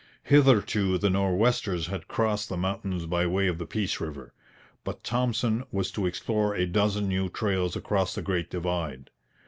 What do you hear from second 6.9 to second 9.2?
new trails across the Great Divide.